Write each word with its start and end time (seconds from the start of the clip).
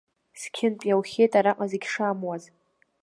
Зқьынтә 0.41 0.85
иаухьеит 0.87 1.33
араҟа 1.39 1.65
зегь 1.71 1.87
шамуаз. 1.91 2.43